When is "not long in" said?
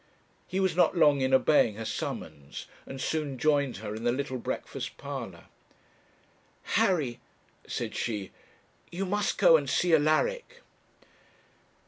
0.75-1.31